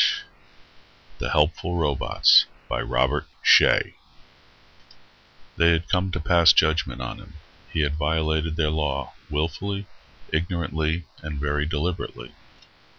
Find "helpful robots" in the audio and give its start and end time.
1.29-2.47